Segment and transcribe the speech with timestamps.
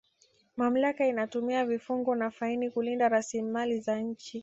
[0.57, 4.39] mamlaka inatumia vifungo na faini kulinda rasilimali za nchi